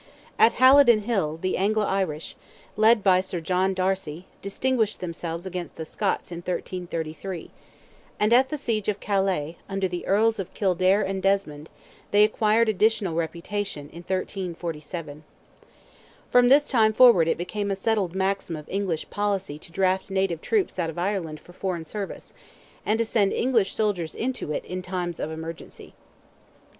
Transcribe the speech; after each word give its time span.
At 0.39 0.53
Halidon 0.53 1.01
hill 1.03 1.37
the 1.39 1.55
Anglo 1.57 1.85
Irish, 1.85 2.35
led 2.75 3.03
by 3.03 3.21
Sir 3.21 3.39
John 3.39 3.75
Darcy, 3.75 4.25
distinguished 4.41 4.99
themselves 4.99 5.45
against 5.45 5.75
the 5.75 5.85
Scots 5.85 6.31
in 6.31 6.37
1333; 6.39 7.51
and 8.19 8.33
at 8.33 8.49
the 8.49 8.57
siege 8.57 8.89
of 8.89 8.99
Calais, 8.99 9.57
under 9.69 9.87
the 9.87 10.07
Earls 10.07 10.39
of 10.39 10.51
Kildare 10.55 11.03
and 11.03 11.21
Desmond, 11.21 11.69
they 12.09 12.23
acquired 12.23 12.67
additional 12.67 13.13
reputation 13.13 13.89
in 13.93 13.99
1347. 13.99 15.23
From 16.31 16.49
this 16.49 16.67
time 16.67 16.93
forward 16.93 17.27
it 17.27 17.37
became 17.37 17.69
a 17.69 17.75
settled 17.75 18.15
maxim 18.15 18.55
of 18.55 18.67
English 18.69 19.07
policy 19.11 19.59
to 19.59 19.71
draft 19.71 20.09
native 20.09 20.41
troops 20.41 20.79
out 20.79 20.89
of 20.89 20.97
Ireland 20.97 21.39
for 21.39 21.53
foreign 21.53 21.85
service, 21.85 22.33
and 22.87 22.97
to 22.97 23.05
send 23.05 23.33
English 23.33 23.75
soldiers 23.75 24.15
into 24.15 24.51
it 24.51 24.65
in 24.65 24.81
times 24.81 25.19
of 25.19 25.29
emergency. 25.29 25.93